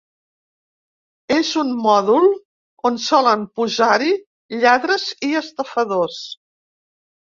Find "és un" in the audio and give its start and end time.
1.35-1.73